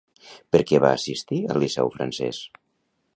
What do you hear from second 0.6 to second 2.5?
què va assistir al Liceu francès?